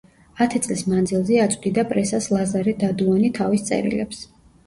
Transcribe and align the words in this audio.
ათი 0.43 0.59
წლის 0.67 0.79
მანძილზე 0.93 1.37
აწვდიდა 1.41 1.83
პრესას 1.91 2.29
ლაზარე 2.37 2.75
დადუანი 2.85 3.31
თავის 3.39 3.67
წერილებს. 3.69 4.23